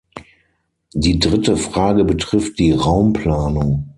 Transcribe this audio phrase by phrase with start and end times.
[0.95, 3.87] Die dritte Frage betrifft die Raumplanung.